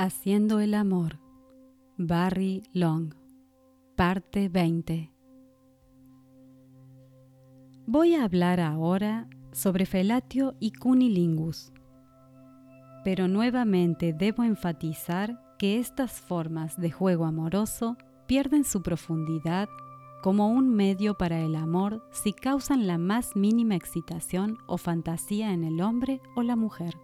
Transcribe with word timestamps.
Haciendo 0.00 0.60
el 0.60 0.74
amor. 0.74 1.18
Barry 1.96 2.62
Long. 2.72 3.14
Parte 3.96 4.48
20. 4.48 5.12
Voy 7.84 8.14
a 8.14 8.22
hablar 8.22 8.60
ahora 8.60 9.28
sobre 9.50 9.86
felatio 9.86 10.54
y 10.60 10.70
cunilingus. 10.70 11.72
Pero 13.02 13.26
nuevamente 13.26 14.12
debo 14.12 14.44
enfatizar 14.44 15.42
que 15.58 15.80
estas 15.80 16.20
formas 16.20 16.80
de 16.80 16.92
juego 16.92 17.24
amoroso 17.24 17.96
pierden 18.28 18.62
su 18.62 18.84
profundidad 18.84 19.68
como 20.22 20.48
un 20.48 20.76
medio 20.76 21.18
para 21.18 21.40
el 21.40 21.56
amor 21.56 22.08
si 22.12 22.32
causan 22.32 22.86
la 22.86 22.98
más 22.98 23.34
mínima 23.34 23.74
excitación 23.74 24.58
o 24.68 24.78
fantasía 24.78 25.52
en 25.52 25.64
el 25.64 25.80
hombre 25.80 26.20
o 26.36 26.44
la 26.44 26.54
mujer. 26.54 26.94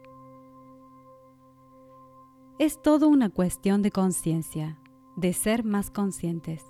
Es 2.65 2.81
todo 2.81 3.09
una 3.09 3.29
cuestión 3.29 3.83
de 3.83 3.91
conciencia, 3.91 4.79
de 5.17 5.35
ser 5.35 5.65
más 5.65 5.91
conscientes. 5.91 6.65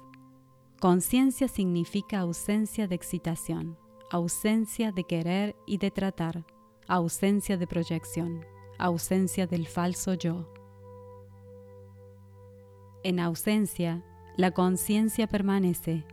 Conciencia 0.80 1.46
significa 1.46 2.18
ausencia 2.18 2.88
de 2.88 2.96
excitación, 2.96 3.78
ausencia 4.10 4.90
de 4.90 5.04
querer 5.04 5.54
y 5.68 5.78
de 5.78 5.92
tratar, 5.92 6.44
ausencia 6.88 7.56
de 7.56 7.68
proyección, 7.68 8.44
ausencia 8.76 9.46
del 9.46 9.68
falso 9.68 10.14
yo. 10.14 10.52
En 13.04 13.20
ausencia, 13.20 14.04
la 14.36 14.50
conciencia 14.50 15.28
permanece. 15.28 16.04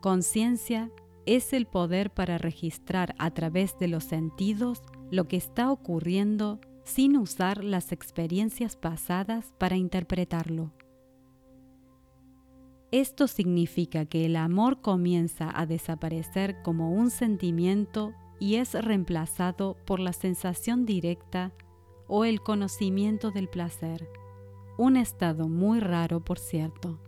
Conciencia 0.00 0.90
es 1.26 1.52
el 1.52 1.66
poder 1.66 2.10
para 2.10 2.38
registrar 2.38 3.14
a 3.20 3.30
través 3.30 3.78
de 3.78 3.86
los 3.86 4.02
sentidos 4.02 4.82
lo 5.12 5.28
que 5.28 5.36
está 5.36 5.70
ocurriendo 5.70 6.58
sin 6.84 7.16
usar 7.16 7.64
las 7.64 7.92
experiencias 7.92 8.76
pasadas 8.76 9.52
para 9.58 9.76
interpretarlo. 9.76 10.72
Esto 12.90 13.26
significa 13.26 14.04
que 14.04 14.24
el 14.24 14.36
amor 14.36 14.80
comienza 14.80 15.50
a 15.52 15.66
desaparecer 15.66 16.62
como 16.62 16.92
un 16.92 17.10
sentimiento 17.10 18.12
y 18.38 18.56
es 18.56 18.74
reemplazado 18.74 19.76
por 19.84 19.98
la 19.98 20.12
sensación 20.12 20.86
directa 20.86 21.52
o 22.06 22.24
el 22.24 22.40
conocimiento 22.40 23.30
del 23.30 23.48
placer, 23.48 24.08
un 24.78 24.96
estado 24.96 25.48
muy 25.48 25.80
raro 25.80 26.20
por 26.20 26.38
cierto. 26.38 27.00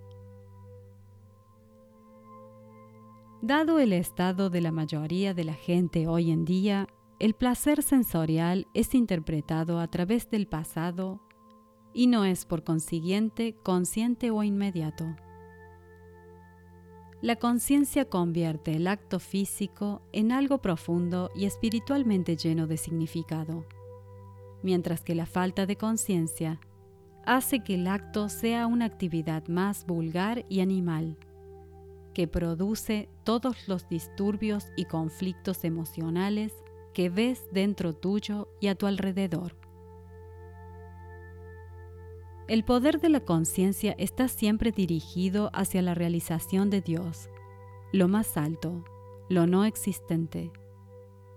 Dado 3.42 3.78
el 3.78 3.92
estado 3.92 4.50
de 4.50 4.60
la 4.60 4.72
mayoría 4.72 5.34
de 5.34 5.44
la 5.44 5.54
gente 5.54 6.08
hoy 6.08 6.32
en 6.32 6.44
día, 6.44 6.88
el 7.18 7.34
placer 7.34 7.82
sensorial 7.82 8.66
es 8.74 8.94
interpretado 8.94 9.80
a 9.80 9.88
través 9.88 10.28
del 10.28 10.46
pasado 10.46 11.20
y 11.94 12.08
no 12.08 12.26
es 12.26 12.44
por 12.44 12.62
consiguiente 12.62 13.54
consciente 13.62 14.30
o 14.30 14.42
inmediato. 14.42 15.16
La 17.22 17.36
conciencia 17.36 18.04
convierte 18.04 18.76
el 18.76 18.86
acto 18.86 19.18
físico 19.18 20.02
en 20.12 20.30
algo 20.30 20.58
profundo 20.58 21.30
y 21.34 21.46
espiritualmente 21.46 22.36
lleno 22.36 22.66
de 22.66 22.76
significado, 22.76 23.64
mientras 24.62 25.02
que 25.02 25.14
la 25.14 25.24
falta 25.24 25.64
de 25.64 25.76
conciencia 25.76 26.60
hace 27.24 27.64
que 27.64 27.76
el 27.76 27.86
acto 27.86 28.28
sea 28.28 28.66
una 28.66 28.84
actividad 28.84 29.48
más 29.48 29.86
vulgar 29.86 30.44
y 30.50 30.60
animal, 30.60 31.16
que 32.12 32.28
produce 32.28 33.08
todos 33.24 33.68
los 33.68 33.88
disturbios 33.88 34.66
y 34.76 34.84
conflictos 34.84 35.64
emocionales 35.64 36.52
que 36.96 37.10
ves 37.10 37.46
dentro 37.52 37.92
tuyo 37.92 38.48
y 38.58 38.68
a 38.68 38.74
tu 38.74 38.86
alrededor. 38.86 39.54
El 42.48 42.64
poder 42.64 43.02
de 43.02 43.10
la 43.10 43.20
conciencia 43.20 43.94
está 43.98 44.28
siempre 44.28 44.72
dirigido 44.72 45.50
hacia 45.52 45.82
la 45.82 45.92
realización 45.92 46.70
de 46.70 46.80
Dios, 46.80 47.28
lo 47.92 48.08
más 48.08 48.38
alto, 48.38 48.82
lo 49.28 49.46
no 49.46 49.66
existente, 49.66 50.50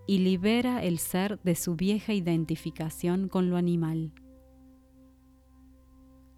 y 0.07 0.19
libera 0.19 0.81
el 0.81 0.97
ser 0.97 1.41
de 1.41 1.55
su 1.55 1.75
vieja 1.75 2.13
identificación 2.13 3.27
con 3.27 3.49
lo 3.49 3.57
animal. 3.57 4.13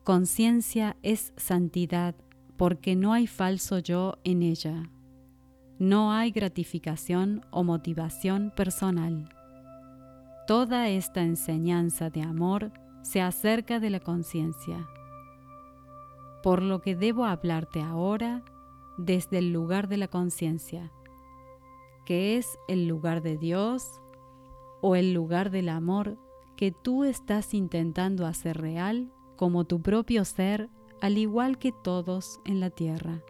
Conciencia 0.04 0.98
es 1.04 1.32
santidad 1.38 2.16
porque 2.58 2.96
no 2.96 3.14
hay 3.14 3.28
falso 3.28 3.78
yo 3.78 4.18
en 4.24 4.42
ella 4.42 4.91
no 5.82 6.12
hay 6.12 6.30
gratificación 6.30 7.44
o 7.50 7.64
motivación 7.64 8.54
personal. 8.56 9.28
Toda 10.46 10.90
esta 10.90 11.24
enseñanza 11.24 12.12
de 12.12 12.22
amor 12.22 12.72
se 13.02 13.20
acerca 13.20 13.80
de 13.80 13.90
la 13.90 14.00
conciencia, 14.00 14.88
por 16.44 16.62
lo 16.62 16.84
que 16.84 16.96
debo 16.96 17.26
hablarte 17.26 17.82
ahora 17.82 18.44
desde 19.00 19.40
el 19.40 19.54
lugar 19.54 19.88
de 19.88 19.98
la 19.98 20.08
conciencia, 20.08 20.92
que 22.06 22.38
es 22.38 22.60
el 22.68 22.88
lugar 22.88 23.24
de 23.24 23.40
Dios 23.40 23.90
o 24.84 24.96
el 24.96 25.14
lugar 25.14 25.50
del 25.50 25.68
amor 25.68 26.20
que 26.58 26.72
tú 26.72 27.06
estás 27.06 27.56
intentando 27.56 28.28
hacer 28.28 28.62
real 28.62 29.12
como 29.36 29.64
tu 29.64 29.82
propio 29.82 30.26
ser, 30.26 30.70
al 31.02 31.18
igual 31.18 31.58
que 31.58 31.72
todos 31.72 32.40
en 32.46 32.60
la 32.60 32.70
tierra. 32.70 33.24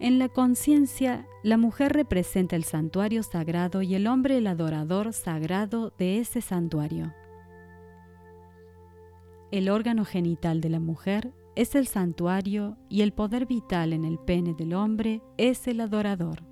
En 0.00 0.18
la 0.18 0.28
conciencia, 0.28 1.26
la 1.42 1.56
mujer 1.56 1.92
representa 1.92 2.56
el 2.56 2.64
santuario 2.64 3.22
sagrado 3.22 3.80
y 3.82 3.94
el 3.94 4.06
hombre 4.06 4.38
el 4.38 4.46
adorador 4.46 5.12
sagrado 5.12 5.92
de 5.98 6.18
ese 6.18 6.40
santuario. 6.40 7.14
El 9.52 9.68
órgano 9.68 10.04
genital 10.04 10.60
de 10.60 10.68
la 10.68 10.80
mujer 10.80 11.32
es 11.54 11.76
el 11.76 11.86
santuario 11.86 12.76
y 12.88 13.02
el 13.02 13.12
poder 13.12 13.46
vital 13.46 13.92
en 13.92 14.04
el 14.04 14.18
pene 14.18 14.54
del 14.54 14.74
hombre 14.74 15.22
es 15.36 15.68
el 15.68 15.80
adorador. 15.80 16.42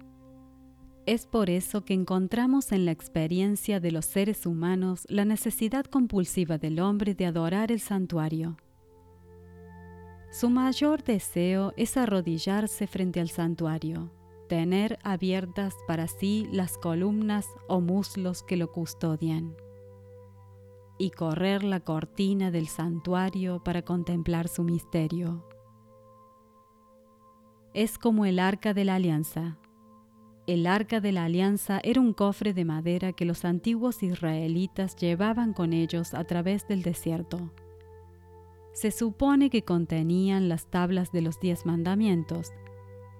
Es 1.05 1.27
por 1.27 1.51
eso 1.51 1.85
que 1.85 1.95
encontramos 1.95 2.71
en 2.71 2.85
la 2.85 2.93
experiencia 2.93 3.81
de 3.81 3.91
los 3.91 4.07
seres 4.07 4.47
humanos 4.47 5.05
la 5.09 5.25
necesidad 5.25 5.85
compulsiva 5.85 6.59
del 6.59 6.79
hombre 6.79 7.17
de 7.17 7.27
adorar 7.27 7.73
el 7.73 7.81
santuario. 7.81 8.57
Su 10.33 10.49
mayor 10.49 11.05
deseo 11.05 11.75
es 11.77 11.99
arrodillarse 11.99 12.87
frente 12.87 13.21
al 13.21 13.29
santuario, 13.29 14.11
tener 14.49 14.99
abiertas 15.05 15.75
para 15.87 16.09
sí 16.09 16.49
las 16.51 16.79
columnas 16.79 17.47
o 17.69 17.83
muslos 17.83 18.43
que 18.43 18.57
lo 18.57 18.73
custodian, 18.73 19.55
y 20.97 21.11
correr 21.11 21.63
la 21.65 21.81
cortina 21.81 22.51
del 22.51 22.69
santuario 22.69 23.63
para 23.63 23.83
contemplar 23.83 24.49
su 24.49 24.65
misterio. 24.65 25.47
Es 27.75 27.99
como 27.99 28.25
el 28.25 28.39
arca 28.39 28.73
de 28.73 28.87
la 28.87 28.95
alianza. 28.95 29.59
El 30.47 30.67
arca 30.67 31.01
de 31.01 31.13
la 31.13 31.25
alianza 31.25 31.79
era 31.85 32.01
un 32.01 32.15
cofre 32.15 32.55
de 32.55 32.65
madera 32.65 33.13
que 33.13 33.27
los 33.27 33.45
antiguos 33.45 34.03
israelitas 34.03 34.97
llevaban 34.97 35.53
con 35.53 35.75
ellos 35.75 36.15
a 36.15 36.25
través 36.25 36.67
del 36.67 36.83
desierto 36.83 37.53
se 38.73 38.91
supone 38.91 39.51
que 39.51 39.63
contenían 39.63 40.49
las 40.49 40.67
tablas 40.67 41.13
de 41.13 41.23
los 41.23 41.39
diez 41.41 41.67
mandamientos, 41.67 42.53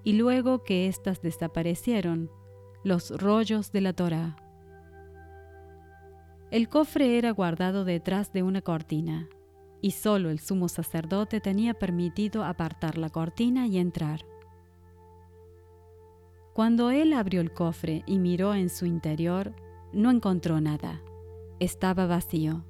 y 0.05 0.15
luego 0.15 0.65
que 0.65 0.89
éstas 0.89 1.23
desaparecieron, 1.23 2.31
los 2.85 3.11
rollos 3.11 3.71
de 3.71 3.81
la 3.81 3.93
Torá. 3.93 4.37
El 6.51 6.69
cofre 6.69 7.19
era 7.19 7.31
guardado 7.31 7.85
detrás 7.85 8.33
de 8.33 8.43
una 8.43 8.63
cortina, 8.63 9.29
y 9.81 9.93
solo 9.93 10.31
el 10.31 10.39
sumo 10.39 10.69
sacerdote 10.69 11.41
tenía 11.41 11.75
permitido 11.75 12.45
apartar 12.45 12.99
la 12.99 13.11
cortina 13.11 13.67
y 13.67 13.79
entrar. 13.79 14.25
Cuando 16.53 16.91
él 16.91 17.15
abrió 17.15 17.41
el 17.41 17.53
cofre 17.53 18.03
y 18.07 18.19
miró 18.19 18.55
en 18.55 18.69
su 18.69 18.85
interior, 18.85 19.55
no 19.93 20.11
encontró 20.11 20.61
nada. 20.61 21.01
Estaba 21.59 22.07
vacío. 22.07 22.65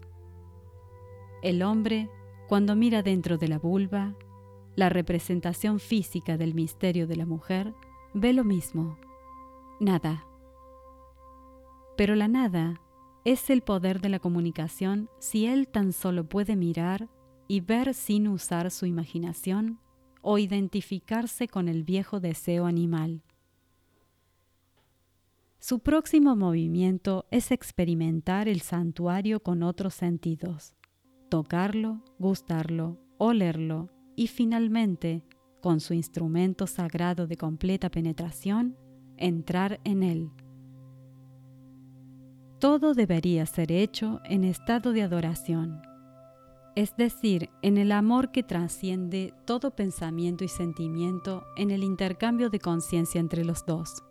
El 1.42 1.62
hombre 1.62 2.08
cuando 2.52 2.76
mira 2.76 3.02
dentro 3.02 3.38
de 3.38 3.48
la 3.48 3.58
vulva, 3.58 4.14
la 4.76 4.90
representación 4.90 5.80
física 5.80 6.36
del 6.36 6.52
misterio 6.52 7.06
de 7.06 7.16
la 7.16 7.24
mujer, 7.24 7.72
ve 8.12 8.34
lo 8.34 8.44
mismo, 8.44 8.98
nada. 9.80 10.26
Pero 11.96 12.14
la 12.14 12.28
nada 12.28 12.78
es 13.24 13.48
el 13.48 13.62
poder 13.62 14.02
de 14.02 14.10
la 14.10 14.18
comunicación 14.18 15.08
si 15.18 15.46
él 15.46 15.66
tan 15.66 15.94
solo 15.94 16.28
puede 16.28 16.54
mirar 16.54 17.08
y 17.48 17.62
ver 17.62 17.94
sin 17.94 18.28
usar 18.28 18.70
su 18.70 18.84
imaginación 18.84 19.80
o 20.20 20.36
identificarse 20.36 21.48
con 21.48 21.70
el 21.70 21.84
viejo 21.84 22.20
deseo 22.20 22.66
animal. 22.66 23.22
Su 25.58 25.78
próximo 25.78 26.36
movimiento 26.36 27.24
es 27.30 27.50
experimentar 27.50 28.46
el 28.46 28.60
santuario 28.60 29.40
con 29.42 29.62
otros 29.62 29.94
sentidos 29.94 30.76
tocarlo, 31.32 32.02
gustarlo, 32.18 32.98
olerlo 33.16 33.88
y 34.16 34.26
finalmente, 34.26 35.24
con 35.62 35.80
su 35.80 35.94
instrumento 35.94 36.66
sagrado 36.66 37.26
de 37.26 37.38
completa 37.38 37.90
penetración, 37.90 38.76
entrar 39.16 39.80
en 39.84 40.02
él. 40.02 40.30
todo 42.58 42.92
debería 42.92 43.46
ser 43.46 43.72
hecho 43.72 44.20
en 44.24 44.44
estado 44.44 44.92
de 44.92 45.00
adoración, 45.00 45.80
es 46.76 46.94
decir, 46.98 47.48
en 47.62 47.78
el 47.78 47.92
amor 47.92 48.30
que 48.30 48.42
trasciende 48.42 49.32
todo 49.46 49.74
pensamiento 49.74 50.44
y 50.44 50.48
sentimiento 50.48 51.46
en 51.56 51.70
el 51.70 51.82
intercambio 51.82 52.50
de 52.50 52.58
conciencia 52.58 53.22
entre 53.22 53.42
los 53.42 53.64
dos. 53.64 54.04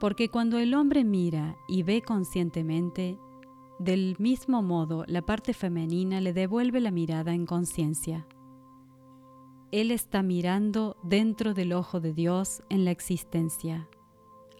Porque 0.00 0.28
cuando 0.28 0.58
el 0.58 0.74
hombre 0.74 1.04
mira 1.04 1.54
y 1.68 1.84
ve 1.84 2.02
conscientemente, 2.02 3.16
del 3.82 4.14
mismo 4.20 4.62
modo 4.62 5.04
la 5.08 5.22
parte 5.22 5.54
femenina 5.54 6.20
le 6.20 6.32
devuelve 6.32 6.80
la 6.80 6.92
mirada 6.92 7.34
en 7.34 7.46
conciencia. 7.46 8.26
Él 9.72 9.90
está 9.90 10.22
mirando 10.22 10.96
dentro 11.02 11.52
del 11.52 11.72
ojo 11.72 11.98
de 11.98 12.12
Dios 12.12 12.62
en 12.68 12.84
la 12.84 12.92
existencia. 12.92 13.88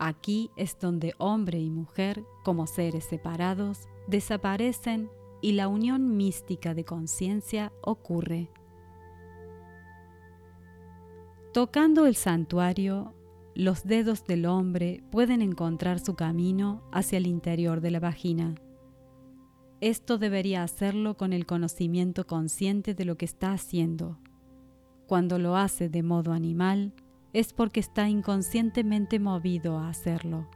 Aquí 0.00 0.50
es 0.56 0.76
donde 0.80 1.14
hombre 1.19 1.60
y 1.60 1.70
mujer, 1.70 2.24
como 2.42 2.66
seres 2.66 3.04
separados, 3.04 3.88
desaparecen 4.08 5.08
y 5.40 5.52
la 5.52 5.69
unión 5.69 6.16
mística 6.16 6.74
de 6.74 6.84
conciencia 6.84 7.72
ocurre. 7.82 8.50
Tocando 11.52 12.06
el 12.06 12.16
santuario, 12.16 13.14
los 13.54 13.84
dedos 13.84 14.24
del 14.24 14.46
hombre 14.46 15.04
pueden 15.12 15.42
encontrar 15.42 16.00
su 16.00 16.14
camino 16.14 16.82
hacia 16.90 17.19
el 17.19 17.26
interior 17.26 17.80
de 17.80 17.90
la 17.92 18.00
vagina. 18.00 18.54
Esto 19.82 20.17
debería 20.17 20.62
hacerlo 20.62 21.17
con 21.17 21.32
el 21.32 21.44
conocimiento 21.44 22.25
consciente 22.25 22.94
de 22.94 23.05
lo 23.05 23.17
que 23.17 23.25
está 23.25 23.52
haciendo. 23.52 24.17
Cuando 25.08 25.40
lo 25.40 25.56
hace 25.56 25.88
de 25.88 26.05
modo 26.05 26.32
animal, 26.32 26.94
es 27.32 27.52
porque 27.52 27.81
está 27.81 28.08
inconscientemente 28.08 29.19
movido 29.19 29.79
a 29.79 29.88
hacerlo. 29.88 30.49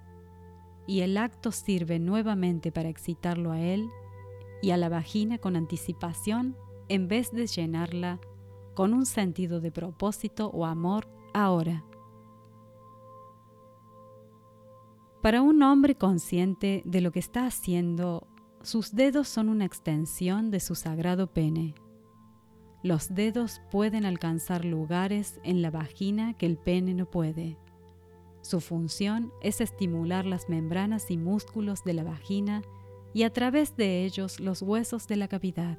Y 0.86 1.00
el 1.00 1.16
acto 1.16 1.50
sirve 1.50 1.98
nuevamente 1.98 2.70
para 2.70 2.88
excitarlo 2.88 3.50
a 3.50 3.60
él 3.60 3.88
y 4.62 4.70
a 4.70 4.76
la 4.76 4.88
vagina 4.88 5.38
con 5.38 5.56
anticipación 5.56 6.56
en 6.88 7.08
vez 7.08 7.32
de 7.32 7.48
llenarla 7.48 8.20
con 8.76 8.94
un 8.94 9.06
sentido 9.06 9.60
de 9.60 9.72
propósito 9.72 10.50
o 10.50 10.66
amor 10.66 11.08
ahora. 11.34 11.84
Para 15.20 15.42
un 15.42 15.64
hombre 15.64 15.96
consciente 15.96 16.82
de 16.84 17.00
lo 17.00 17.10
que 17.10 17.18
está 17.18 17.44
haciendo, 17.46 18.28
sus 18.66 18.96
dedos 18.96 19.28
son 19.28 19.48
una 19.48 19.64
extensión 19.64 20.50
de 20.50 20.58
su 20.58 20.74
sagrado 20.74 21.28
pene. 21.28 21.76
Los 22.82 23.14
dedos 23.14 23.60
pueden 23.70 24.04
alcanzar 24.04 24.64
lugares 24.64 25.38
en 25.44 25.62
la 25.62 25.70
vagina 25.70 26.34
que 26.34 26.46
el 26.46 26.58
pene 26.58 26.92
no 26.92 27.08
puede. 27.08 27.58
Su 28.42 28.60
función 28.60 29.30
es 29.40 29.60
estimular 29.60 30.26
las 30.26 30.48
membranas 30.48 31.12
y 31.12 31.16
músculos 31.16 31.84
de 31.84 31.94
la 31.94 32.02
vagina 32.02 32.62
y 33.14 33.22
a 33.22 33.32
través 33.32 33.76
de 33.76 34.04
ellos 34.04 34.40
los 34.40 34.62
huesos 34.62 35.06
de 35.06 35.14
la 35.14 35.28
cavidad. 35.28 35.78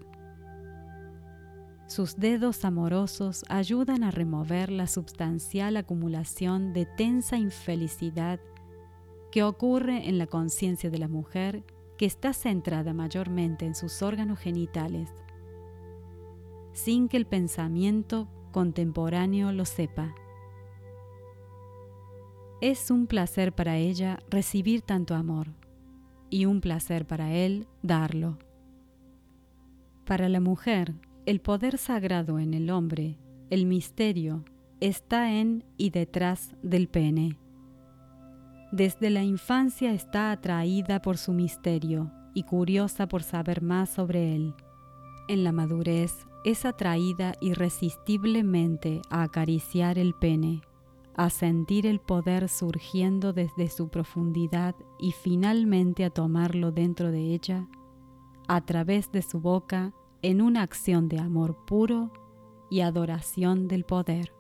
Sus 1.88 2.16
dedos 2.16 2.63
amorosos 2.63 3.44
ayudan 3.50 4.06
a 4.06 4.12
remover 4.12 4.72
la 4.72 4.88
substancial 4.88 5.75
acumulación 5.75 6.72
de 6.72 6.86
tensa 6.86 7.36
infelicidad 7.36 8.39
que 9.30 9.44
ocurre 9.44 10.07
en 10.07 10.18
la 10.18 10.28
conciencia 10.28 10.89
de 10.89 11.00
la 11.00 11.10
mujer 11.10 11.66
que 11.98 12.06
está 12.06 12.34
centrada 12.34 12.94
mayormente 12.94 13.66
en 13.66 13.76
sus 13.76 14.02
órganos 14.02 14.40
genitales, 14.40 15.10
sin 16.74 17.10
que 17.10 17.18
el 17.18 17.26
pensamiento 17.26 18.28
contemporáneo 18.52 19.52
lo 19.52 19.66
sepa. 19.66 20.14
Es 22.62 22.92
un 22.92 23.08
placer 23.08 23.54
para 23.54 23.78
ella 23.78 24.20
recibir 24.30 24.82
tanto 24.82 25.16
amor 25.16 25.54
y 26.30 26.46
un 26.46 26.62
placer 26.62 27.06
para 27.06 27.34
él 27.34 27.68
darlo. 27.82 28.38
Para 30.06 30.30
la 30.30 30.40
mujer, 30.40 30.94
el 31.26 31.42
poder 31.42 31.78
sagrado 31.78 32.40
en 32.40 32.54
el 32.54 32.70
hombre, 32.70 33.18
el 33.50 33.66
misterio, 33.66 34.46
está 34.80 35.34
en 35.34 35.66
y 35.78 35.90
detrás 35.90 36.56
del 36.62 36.88
pene. 36.88 37.38
Desde 38.72 39.10
la 39.10 39.24
infancia 39.24 39.94
está 39.94 40.31
atraída 40.31 41.02
por 41.02 41.18
su 41.18 41.31
misterio 41.31 42.12
y 42.34 42.44
curiosa 42.44 43.08
por 43.08 43.24
saber 43.24 43.62
más 43.62 43.90
sobre 43.90 44.36
él. 44.36 44.54
En 45.30 45.46
la 45.46 45.54
madurez 45.54 46.28
es 46.44 46.66
atraída 46.66 47.34
irresistiblemente 47.40 49.02
a 49.10 49.24
acariciar 49.24 49.98
el 49.98 50.14
pene, 50.14 50.62
a 51.16 51.30
sentir 51.30 51.88
el 51.88 52.00
poder 52.00 52.50
surgiendo 52.50 53.31
desde 53.31 53.69
su 53.69 53.88
profundidad 53.88 54.75
y 55.00 55.13
finalmente 55.13 56.04
a 56.04 56.10
tomarlo 56.10 56.72
dentro 56.72 57.10
de 57.10 57.34
ella, 57.34 57.68
a 58.50 58.66
través 58.66 59.12
de 59.13 59.22
su 59.22 59.40
boca, 59.40 59.94
en 60.22 60.42
una 60.42 60.62
acción 60.62 61.08
de 61.08 61.20
amor 61.20 61.66
puro 61.66 62.12
y 62.70 62.81
adoración 62.81 63.68
del 63.68 63.86
poder. 63.86 64.34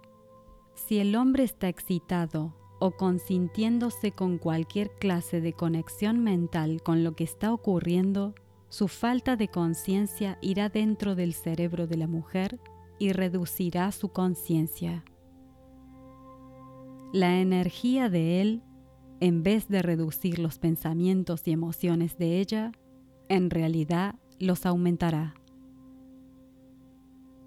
Si 0.75 0.99
el 0.99 1.15
hombre 1.15 1.43
está 1.43 1.69
excitado 1.69 2.53
o 2.79 2.91
consintiéndose 2.91 4.11
con 4.11 4.37
cualquier 4.37 4.91
clase 4.99 5.41
de 5.41 5.53
conexión 5.53 6.23
mental 6.23 6.81
con 6.83 7.03
lo 7.03 7.15
que 7.15 7.23
está 7.23 7.53
ocurriendo, 7.53 8.35
su 8.69 8.87
falta 8.87 9.35
de 9.35 9.47
conciencia 9.47 10.37
irá 10.41 10.69
dentro 10.69 11.15
del 11.15 11.33
cerebro 11.33 11.87
de 11.87 11.97
la 11.97 12.07
mujer 12.07 12.59
y 12.99 13.13
reducirá 13.13 13.91
su 13.91 14.09
conciencia. 14.09 15.03
La 17.13 17.39
energía 17.39 18.09
de 18.09 18.41
él, 18.41 18.63
en 19.19 19.41
vez 19.41 19.67
de 19.69 19.81
reducir 19.81 20.39
los 20.39 20.59
pensamientos 20.59 21.47
y 21.47 21.51
emociones 21.51 22.17
de 22.17 22.39
ella, 22.39 22.71
en 23.29 23.49
realidad 23.49 24.15
los 24.39 24.65
aumentará. 24.65 25.35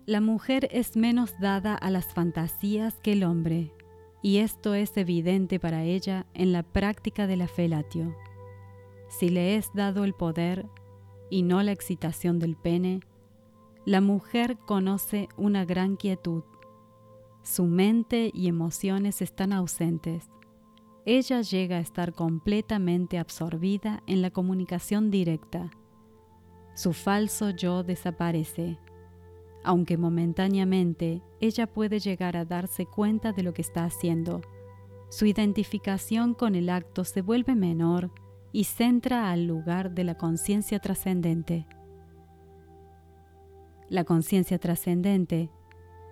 La 0.06 0.20
mujer 0.20 0.68
es 0.72 0.96
menos 0.96 1.34
dada 1.40 1.74
a 1.74 1.90
las 1.90 2.06
fantasías 2.06 2.98
que 3.02 3.12
el 3.12 3.22
hombre 3.22 3.72
y 4.22 4.38
esto 4.38 4.74
es 4.74 4.96
evidente 4.96 5.58
para 5.58 5.84
ella 5.84 6.26
en 6.34 6.52
la 6.52 6.62
práctica 6.62 7.26
de 7.26 7.36
la 7.36 7.48
felatio. 7.48 8.14
Si 9.08 9.28
le 9.28 9.56
es 9.56 9.70
dado 9.74 10.04
el 10.04 10.14
poder 10.14 10.66
y 11.30 11.42
no 11.42 11.62
la 11.62 11.72
excitación 11.72 12.38
del 12.38 12.56
pene, 12.56 13.00
la 13.84 14.00
mujer 14.00 14.58
conoce 14.58 15.28
una 15.36 15.64
gran 15.64 15.96
quietud. 15.96 16.42
Su 17.42 17.64
mente 17.64 18.30
y 18.34 18.48
emociones 18.48 19.22
están 19.22 19.52
ausentes. 19.52 20.28
Ella 21.06 21.40
llega 21.40 21.78
a 21.78 21.80
estar 21.80 22.12
completamente 22.12 23.18
absorbida 23.18 24.02
en 24.06 24.20
la 24.20 24.30
comunicación 24.30 25.10
directa. 25.10 25.70
Su 26.74 26.92
falso 26.92 27.50
yo 27.50 27.82
desaparece 27.82 28.78
aunque 29.62 29.96
momentáneamente 29.96 31.22
ella 31.40 31.66
puede 31.66 31.98
llegar 31.98 32.36
a 32.36 32.44
darse 32.44 32.86
cuenta 32.86 33.32
de 33.32 33.42
lo 33.42 33.52
que 33.52 33.62
está 33.62 33.84
haciendo. 33.84 34.40
Su 35.08 35.26
identificación 35.26 36.34
con 36.34 36.54
el 36.54 36.68
acto 36.68 37.04
se 37.04 37.22
vuelve 37.22 37.54
menor 37.54 38.10
y 38.52 38.64
centra 38.64 39.30
al 39.30 39.46
lugar 39.46 39.92
de 39.92 40.04
la 40.04 40.16
conciencia 40.16 40.78
trascendente. 40.78 41.66
La 43.88 44.04
conciencia 44.04 44.58
trascendente 44.58 45.50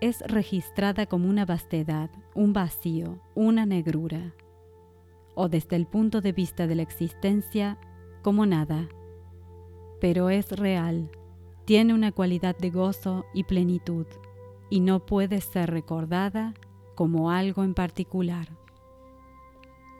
es 0.00 0.20
registrada 0.22 1.06
como 1.06 1.28
una 1.28 1.44
vastedad, 1.44 2.10
un 2.34 2.52
vacío, 2.52 3.20
una 3.34 3.66
negrura, 3.66 4.34
o 5.34 5.48
desde 5.48 5.76
el 5.76 5.86
punto 5.86 6.20
de 6.20 6.32
vista 6.32 6.66
de 6.66 6.74
la 6.74 6.82
existencia, 6.82 7.78
como 8.22 8.46
nada, 8.46 8.88
pero 10.00 10.30
es 10.30 10.50
real 10.52 11.10
tiene 11.68 11.92
una 11.92 12.12
cualidad 12.12 12.56
de 12.56 12.70
gozo 12.70 13.26
y 13.34 13.44
plenitud 13.44 14.06
y 14.70 14.80
no 14.80 15.06
puede 15.06 15.40
ser 15.40 15.70
recordada 15.70 16.54
como 16.94 17.30
algo 17.30 17.64
en 17.64 17.74
particular. 17.74 18.48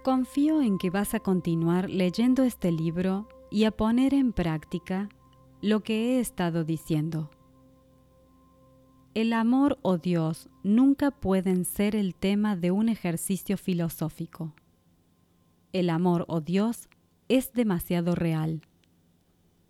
Confío 0.02 0.62
en 0.62 0.78
que 0.78 0.90
vas 0.90 1.14
a 1.14 1.20
continuar 1.20 1.90
leyendo 1.90 2.42
este 2.42 2.72
libro 2.72 3.28
y 3.50 3.64
a 3.64 3.70
poner 3.70 4.14
en 4.14 4.32
práctica 4.32 5.08
lo 5.60 5.80
que 5.80 6.16
he 6.16 6.20
estado 6.20 6.64
diciendo. 6.64 7.30
El 9.14 9.32
amor 9.32 9.78
o 9.82 9.98
Dios 9.98 10.48
nunca 10.62 11.10
pueden 11.10 11.64
ser 11.64 11.96
el 11.96 12.14
tema 12.14 12.56
de 12.56 12.70
un 12.70 12.88
ejercicio 12.88 13.56
filosófico. 13.56 14.54
El 15.72 15.90
amor 15.90 16.24
o 16.28 16.40
Dios 16.40 16.88
es 17.28 17.52
demasiado 17.52 18.14
real. 18.14 18.62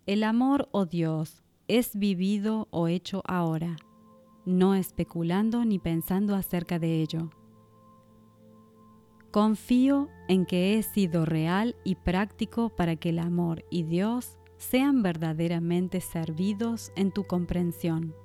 El 0.05 0.23
amor 0.23 0.69
o 0.71 0.85
Dios 0.85 1.43
es 1.67 1.97
vivido 1.97 2.67
o 2.71 2.87
hecho 2.87 3.21
ahora, 3.25 3.77
no 4.49 4.73
especulando 4.73 5.63
ni 5.63 5.77
pensando 5.77 6.35
acerca 6.35 6.79
de 6.79 7.01
ello. 7.01 7.29
Confío 9.29 10.09
en 10.27 10.47
que 10.47 10.75
he 10.75 10.81
sido 10.81 11.23
real 11.23 11.75
y 11.83 11.95
práctico 11.95 12.69
para 12.69 12.95
que 12.95 13.09
el 13.09 13.19
amor 13.19 13.63
y 13.69 13.83
Dios 13.83 14.39
sean 14.57 15.03
verdaderamente 15.03 16.01
servidos 16.01 16.91
en 16.95 17.11
tu 17.11 17.25
comprensión, 17.25 18.15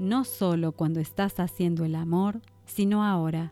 no 0.00 0.24
solo 0.24 0.72
cuando 0.72 0.98
estás 0.98 1.38
haciendo 1.38 1.84
el 1.84 1.94
amor, 1.94 2.42
sino 2.66 3.04
ahora, 3.04 3.50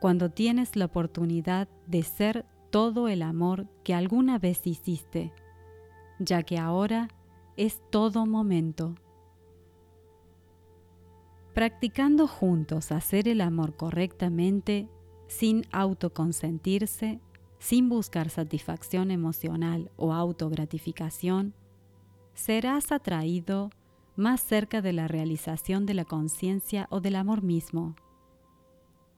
cuando 0.00 0.30
tienes 0.30 0.76
la 0.76 0.84
oportunidad 0.84 1.66
de 1.86 2.02
ser 2.02 2.44
todo 2.68 3.08
el 3.08 3.22
amor 3.22 3.68
que 3.84 3.94
alguna 3.94 4.38
vez 4.38 4.66
hiciste, 4.66 5.32
ya 6.18 6.42
que 6.42 6.58
ahora 6.58 7.08
es 7.56 7.80
todo 7.90 8.26
momento. 8.26 8.94
Practicando 11.54 12.26
juntos 12.26 12.92
hacer 12.92 13.28
el 13.28 13.42
amor 13.42 13.76
correctamente, 13.76 14.88
sin 15.26 15.66
autoconsentirse, 15.70 17.20
sin 17.58 17.88
buscar 17.88 18.30
satisfacción 18.30 19.10
emocional 19.10 19.90
o 19.96 20.14
autogratificación, 20.14 21.54
serás 22.32 22.90
atraído 22.90 23.70
más 24.16 24.40
cerca 24.40 24.80
de 24.80 24.94
la 24.94 25.08
realización 25.08 25.84
de 25.84 25.94
la 25.94 26.04
conciencia 26.04 26.86
o 26.90 27.00
del 27.00 27.16
amor 27.16 27.42
mismo 27.42 27.96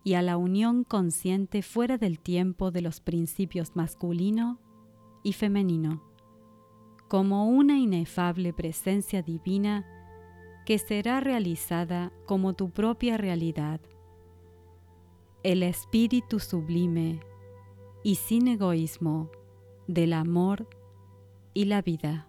y 0.03 0.15
a 0.15 0.23
la 0.23 0.37
unión 0.37 0.85
consciente 0.85 1.63
fuera 1.63 1.99
del 1.99 2.19
tiempo 2.21 2.71
de 2.71 2.83
los 2.83 3.01
principios 3.01 3.75
masculino 3.75 4.59
y 5.23 5.33
femenino, 5.33 6.03
como 7.09 7.49
una 7.49 7.79
inefable 7.79 8.53
presencia 8.53 9.23
divina 9.23 9.87
que 10.65 10.79
será 10.79 11.21
realizada 11.21 12.13
como 12.27 12.55
tu 12.55 12.71
propia 12.71 13.17
realidad. 13.17 13.81
El 15.43 15.63
espíritu 15.63 16.41
sublime 16.41 17.21
y 18.03 18.15
sin 18.17 18.49
egoísmo 18.49 19.31
del 19.87 20.15
amor 20.15 20.69
y 21.53 21.67
la 21.67 21.83
vida. 21.83 22.27